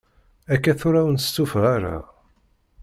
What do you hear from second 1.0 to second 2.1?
ur nestufa ara.